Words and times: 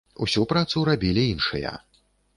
Усю 0.25 0.45
працу 0.53 0.83
рабілі 0.89 1.27
іншыя. 1.35 1.77